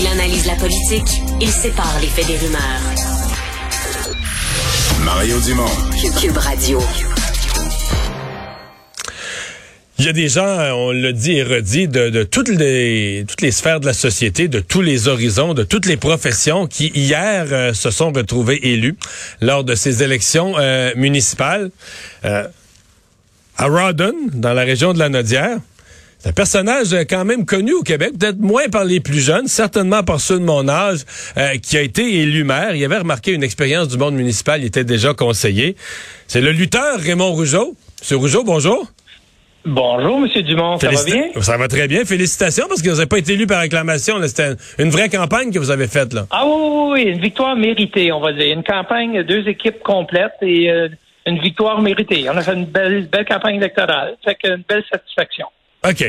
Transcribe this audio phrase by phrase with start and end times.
[0.00, 1.08] Il analyse la politique,
[1.40, 2.60] il sépare les faits des rumeurs.
[5.04, 5.66] Mario Dumont.
[6.20, 6.80] Cube Radio.
[9.98, 13.40] Il y a des gens, on l'a dit et redit, de, de, toutes, les, toutes
[13.40, 17.46] les sphères de la société, de tous les horizons, de toutes les professions qui, hier,
[17.50, 18.96] euh, se sont retrouvés élus
[19.40, 21.72] lors de ces élections euh, municipales.
[22.24, 22.46] Euh,
[23.56, 25.58] à Rawdon, dans la région de la Nodière,
[26.18, 30.02] c'est un personnage quand même connu au Québec, peut-être moins par les plus jeunes, certainement
[30.02, 31.00] par ceux de mon âge,
[31.62, 32.74] qui a été élu maire.
[32.74, 35.76] Il avait remarqué une expérience du monde municipal, il était déjà conseiller.
[36.26, 37.74] C'est le lutteur Raymond Rougeau.
[38.00, 38.86] Monsieur Rougeau, bonjour.
[39.64, 40.78] Bonjour, Monsieur Dumont.
[40.78, 41.24] Ça va bien?
[41.40, 42.04] Ça va très bien.
[42.04, 44.14] Félicitations parce que vous n'avez pas été élu par acclamation.
[44.26, 46.14] C'était une vraie campagne que vous avez faite.
[46.14, 46.26] là.
[46.30, 48.52] Ah oui, oui, une victoire méritée, on va dire.
[48.54, 50.88] Une campagne, deux équipes complètes et euh,
[51.26, 52.30] une victoire méritée.
[52.30, 54.16] On a fait une belle, belle campagne électorale.
[54.24, 55.46] Fait une belle satisfaction.
[55.84, 56.04] OK.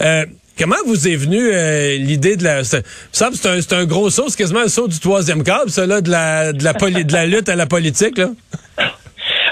[0.00, 0.24] Euh,
[0.58, 2.64] comment vous est venue euh, l'idée de la...
[2.64, 6.52] C'est un, gros saut, c'est quasiment un saut du troisième câble, ça, là, de la,
[6.52, 8.28] de la, de la lutte à la politique, là?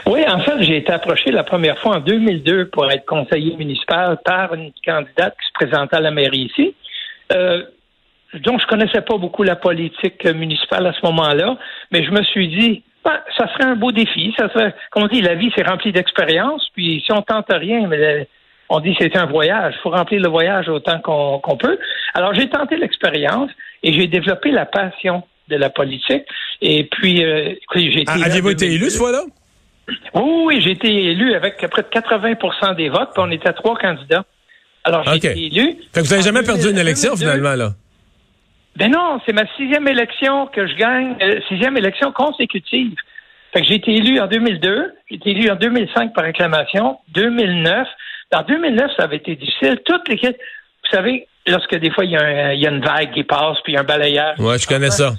[0.06, 4.18] Oui, en fait, j'ai été approché la première fois en 2002 pour être conseiller municipal
[4.24, 6.76] par une candidate qui se présentait à la mairie ici.
[7.32, 7.64] Euh,
[8.34, 11.56] donc, je connaissais pas beaucoup la politique municipale à ce moment-là,
[11.90, 14.32] mais je me suis dit, ben, ça serait un beau défi.
[14.38, 16.68] Ça serait, comme on dit, la vie, c'est rempli d'expériences.
[16.74, 18.28] Puis, si on tente rien, mais
[18.68, 19.74] on dit c'est un voyage.
[19.78, 21.78] Il faut remplir le voyage autant qu'on peut.
[22.14, 23.50] Alors, j'ai tenté l'expérience
[23.82, 26.24] et j'ai développé la passion de la politique.
[26.60, 28.04] Et puis, euh, j'ai été.
[28.06, 29.22] Ah, Aviez-vous été élu ce fois-là?
[30.14, 34.24] Oui, j'ai été élu avec près de 80% des votes, puis on était trois candidats.
[34.82, 35.76] Alors, j'ai été élu.
[35.92, 37.70] Fait que vous n'avez jamais perdu une élection, finalement, là?
[38.76, 42.94] Ben non, c'est ma sixième élection que je gagne, euh, sixième élection consécutive.
[43.52, 47.88] Fait que j'ai été élu en 2002, j'ai été élu en 2005 par acclamation, 2009.
[48.32, 49.80] En 2009, ça avait été difficile.
[49.84, 53.12] Toutes les vous savez, lorsque des fois, il y, a il y a une vague
[53.12, 54.38] qui passe, puis un balayage.
[54.38, 55.14] Ouais, je connais ça.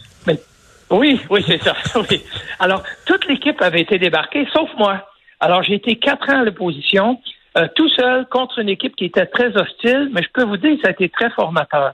[0.90, 1.76] Oui, oui, c'est ça.
[2.10, 2.22] Oui.
[2.60, 5.10] Alors, toute l'équipe avait été débarquée, sauf moi.
[5.40, 7.20] Alors, j'ai été quatre ans à l'opposition,
[7.58, 10.76] euh, tout seul contre une équipe qui était très hostile, mais je peux vous dire
[10.76, 11.94] que ça a été très formateur.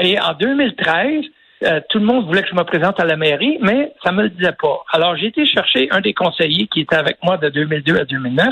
[0.00, 1.24] Et en 2013,
[1.62, 4.24] euh, tout le monde voulait que je me présente à la mairie, mais ça me
[4.24, 4.82] le disait pas.
[4.92, 8.48] Alors, j'ai été chercher un des conseillers qui était avec moi de 2002 à 2009,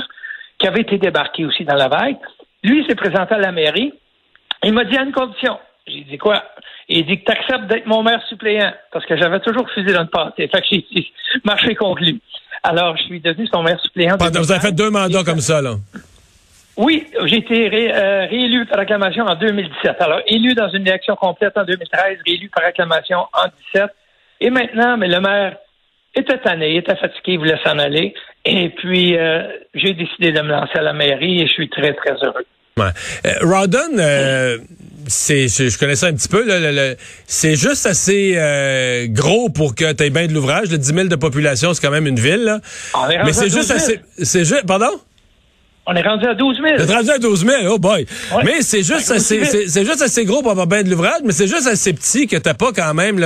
[0.63, 2.15] qui avait été débarqué aussi dans la vague.
[2.63, 3.93] Lui, il s'est présenté à la mairie.
[4.63, 5.59] Il m'a dit à une condition.
[5.85, 6.41] J'ai dit quoi?
[6.87, 9.97] Il dit que tu acceptes d'être mon maire suppléant, parce que j'avais toujours refusé de
[9.99, 10.47] le passer.
[10.47, 11.11] Fait que j'ai
[11.43, 12.21] marché contre lui.
[12.63, 14.15] Alors, je suis devenu son maire suppléant.
[14.17, 15.75] vous avez fait deux mandats comme ça, là?
[16.77, 19.97] Oui, j'ai été euh, réélu par acclamation en 2017.
[19.99, 23.91] Alors, élu dans une élection complète en 2013, réélu par acclamation en 2017.
[24.39, 25.57] Et maintenant, mais le maire
[26.15, 28.13] était tanné, était fatigué, il voulait s'en aller.
[28.45, 29.43] Et puis, euh,
[29.73, 32.45] j'ai décidé de me lancer à la mairie et je suis très, très heureux.
[32.77, 32.85] Ouais.
[33.25, 34.57] Euh,
[35.07, 36.45] c'est, je, connais ça un petit peu.
[37.27, 40.71] c'est juste assez euh, gros pour que tu aies bien de l'ouvrage.
[40.71, 42.43] Le 10 000 de population, c'est quand même une ville.
[42.43, 42.59] Là.
[43.25, 43.99] Mais c'est juste assez.
[44.17, 44.65] C'est juste.
[44.65, 44.99] Pardon?
[45.85, 46.67] On est rendu à 12 000.
[46.79, 48.05] On est rendu à 12 000, oh boy.
[48.45, 51.47] Mais c'est juste, assez, c'est, juste assez gros pour avoir bien de l'ouvrage, mais c'est
[51.47, 53.19] juste assez petit que t'as pas quand même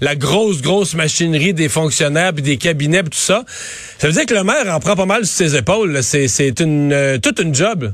[0.00, 3.42] la grosse, grosse machinerie des fonctionnaires puis des cabinets tout ça.
[3.46, 6.02] Ça veut dire que le maire en prend pas mal sur ses épaules.
[6.02, 7.92] C'est, c'est une, euh, toute une job.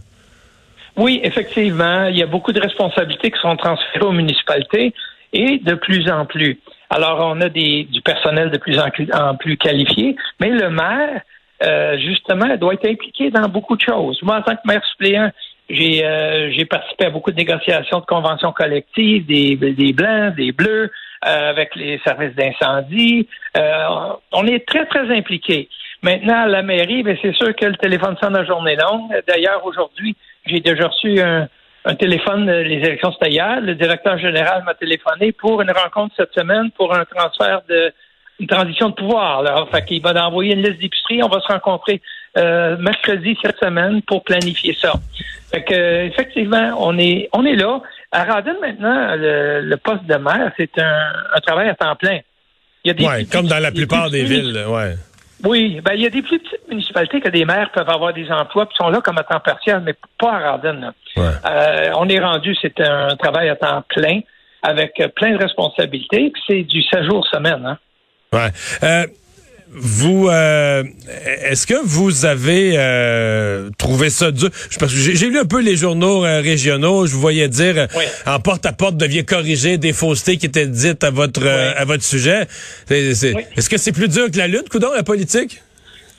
[0.97, 4.92] Oui, effectivement, il y a beaucoup de responsabilités qui sont transférées aux municipalités
[5.32, 6.60] et de plus en plus.
[6.91, 11.22] Alors, on a des, du personnel de plus en plus qualifié, mais le maire,
[11.62, 14.21] euh, justement, doit être impliqué dans beaucoup de choses.
[14.22, 15.31] Moi, en tant que maire suppléant,
[15.69, 20.91] j'ai euh, participé à beaucoup de négociations de conventions collectives, des, des blancs, des bleus,
[21.26, 23.28] euh, avec les services d'incendie.
[23.56, 25.69] Euh, on est très, très impliqué.
[26.03, 29.12] Maintenant, à la mairie, ben, c'est sûr que le téléphone sonne la journée longue.
[29.28, 30.16] D'ailleurs, aujourd'hui,
[30.47, 31.47] j'ai déjà reçu un,
[31.97, 33.60] téléphone, euh, les élections c'était hier.
[33.60, 37.92] Le directeur général m'a téléphoné pour une rencontre cette semaine pour un transfert de
[38.41, 39.41] une transition de pouvoir.
[39.41, 41.23] Alors, Fait qu'il va envoyer une liste d'épicerie.
[41.23, 42.01] On va se rencontrer
[42.37, 44.95] euh, mercredi cette semaine pour planifier ça.
[45.53, 47.81] Fait que, effectivement, on est on est là.
[48.12, 52.19] À Radin, maintenant, le, poste de maire, c'est un, travail à temps plein.
[52.84, 54.95] Il y a des comme dans la plupart des villes, ouais.
[55.43, 58.31] Oui, ben il y a des plus petites municipalités que des maires peuvent avoir des
[58.31, 60.93] emplois qui sont là comme à temps partiel, mais pas à Rawdon.
[61.16, 64.21] Euh, on est rendu, c'est un travail à temps plein
[64.63, 67.65] avec plein de responsabilités, puis c'est du 7 jours semaine.
[67.65, 67.78] Hein?
[68.32, 68.50] Ouais.
[68.84, 69.06] Euh,
[69.72, 70.84] vous, euh,
[71.42, 74.50] est-ce que vous avez euh, trouvé ça dur?
[74.78, 77.06] Parce que j'ai lu un peu les journaux régionaux.
[77.06, 77.88] Je vous voyais dire
[78.27, 82.04] en porte à porte deviez corriger des faussetés qui étaient dites à votre à votre
[82.04, 82.42] sujet.
[82.88, 85.60] Est-ce que c'est plus dur que la lutte, coudon, la politique?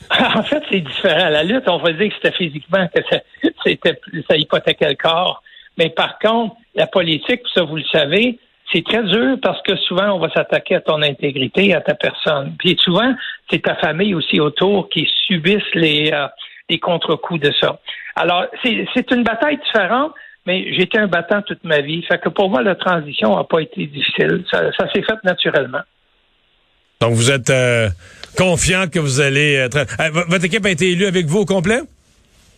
[0.36, 1.30] En fait, c'est différent.
[1.30, 3.20] La lutte, on va dire que c'était physiquement que ça,
[3.66, 3.98] c'était
[4.28, 5.42] ça hypothéquait le corps.
[5.78, 8.38] Mais par contre, la politique, ça vous le savez,
[8.72, 12.54] c'est très dur parce que souvent, on va s'attaquer à ton intégrité, à ta personne.
[12.60, 13.14] Puis souvent,
[13.50, 16.28] c'est ta famille aussi autour qui subissent les, euh,
[16.70, 17.80] les contre-coups de ça.
[18.16, 20.14] Alors, c'est une bataille différente,
[20.46, 22.04] mais j'étais un battant toute ma vie.
[22.04, 24.44] Fait que pour moi, la transition n'a pas été difficile.
[24.52, 25.82] Ça, ça s'est fait naturellement.
[27.00, 27.90] Donc, vous êtes euh,
[28.38, 29.78] confiant que vous allez être...
[29.78, 31.82] Euh, votre équipe a été élue avec vous au complet?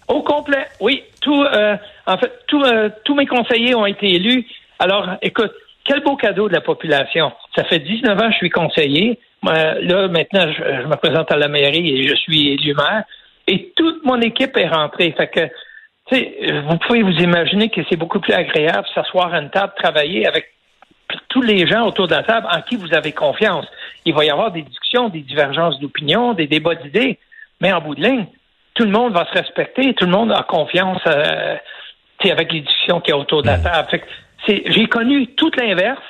[0.08, 1.04] Au complet, oui.
[1.22, 4.46] Tout, euh, en fait, tous mes conseillers ont été élus.
[4.80, 5.54] Alors, écoute,
[5.86, 7.32] quel beau cadeau de la population.
[7.56, 9.20] Ça fait 19 ans que je suis conseiller.
[9.44, 13.04] là, maintenant, je, me présente à la mairie et je suis élu maire.
[13.48, 15.14] Et toute mon équipe est rentrée.
[15.18, 15.50] Fait que,
[16.68, 20.54] vous pouvez vous imaginer que c'est beaucoup plus agréable s'asseoir à une table, travailler avec
[21.30, 23.66] tous les gens autour de la table en qui vous avez confiance.
[24.06, 27.20] Il va y avoir des discussions, des divergences d'opinion, des débats d'idées,
[27.62, 28.26] mais en bout de ligne,
[28.74, 31.56] tout le monde va se respecter, tout le monde a confiance euh,
[32.32, 33.88] avec les discussions qu'il y a autour de la table.
[34.48, 36.02] j'ai connu tout l'inverse.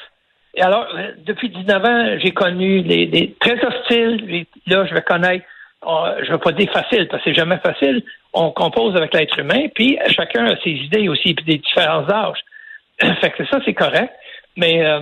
[0.56, 4.46] Et alors, euh, depuis 19 ans, j'ai connu les, très hostiles.
[4.68, 5.46] Là, je vais connaître,
[5.86, 8.04] euh, je ne vais pas dire facile, parce que c'est jamais facile.
[8.34, 12.40] On compose avec l'être humain, puis chacun a ses idées aussi, puis des différents âges.
[13.22, 14.14] fait que ça, c'est correct.
[14.56, 15.02] Mais euh,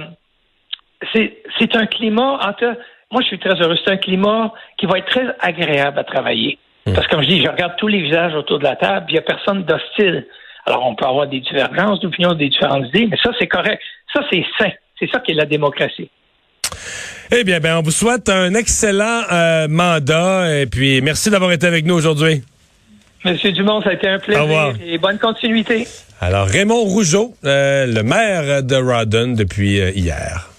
[1.14, 2.78] c'est un climat, entre,
[3.12, 6.58] moi je suis très heureux, c'est un climat qui va être très agréable à travailler.
[6.86, 6.94] Hmm.
[6.94, 9.14] Parce que comme je dis, je regarde tous les visages autour de la table, il
[9.14, 10.26] n'y a personne d'hostile.
[10.66, 13.82] Alors on peut avoir des divergences d'opinion, des différentes idées, mais ça c'est correct.
[14.14, 14.72] Ça c'est sain.
[15.00, 16.10] C'est ça qui est la démocratie.
[17.32, 21.66] Eh bien, ben, on vous souhaite un excellent euh, mandat et puis merci d'avoir été
[21.66, 22.44] avec nous aujourd'hui.
[23.24, 25.88] Monsieur Dumont, ça a été un plaisir et bonne continuité.
[26.20, 30.52] Alors, Raymond Rougeau, euh, le maire de Rawdon depuis euh, hier.